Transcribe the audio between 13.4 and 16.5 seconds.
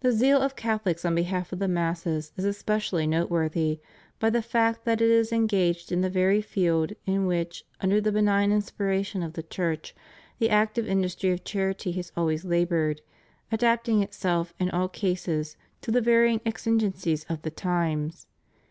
adapting itself in all cases to the varying